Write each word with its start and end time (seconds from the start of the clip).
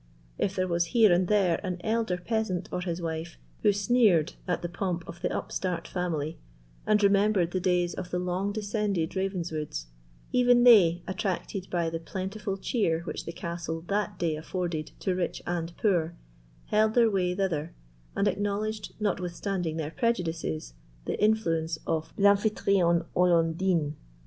If 0.39 0.55
there 0.55 0.67
was 0.67 0.85
here 0.97 1.13
and 1.13 1.27
there 1.27 1.59
an 1.63 1.79
elder 1.83 2.17
peasant 2.17 2.67
or 2.71 2.81
his 2.81 2.99
wife 3.03 3.37
who 3.61 3.71
sneered 3.71 4.33
at 4.47 4.63
the 4.63 4.67
pomp 4.67 5.03
of 5.07 5.21
the 5.21 5.31
upstart 5.31 5.87
family, 5.87 6.39
and 6.87 7.03
remembered 7.03 7.51
the 7.51 7.59
days 7.59 7.93
of 7.93 8.09
the 8.09 8.17
long 8.17 8.51
descended 8.51 9.11
Ravenswoods, 9.15 9.85
even 10.31 10.63
they, 10.63 11.03
attracted 11.05 11.69
by 11.69 11.91
the 11.91 11.99
plentiful 11.99 12.57
cheer 12.57 13.01
which 13.01 13.25
the 13.25 13.31
castle 13.31 13.81
that 13.89 14.17
day 14.17 14.35
afforded 14.35 14.89
to 15.01 15.13
rich 15.13 15.39
and 15.45 15.77
poor, 15.77 16.15
held 16.69 16.95
their 16.95 17.11
way 17.11 17.35
thither, 17.35 17.75
and 18.15 18.27
acknowledged, 18.27 18.95
notwithstanding 18.99 19.77
their 19.77 19.91
prejudices, 19.91 20.73
the 21.05 21.23
influence 21.23 21.77
of 21.85 22.11
l'Amphitrion 22.17 23.05
où 23.15 23.29
l'on 23.29 23.53
dîne. 23.53 23.93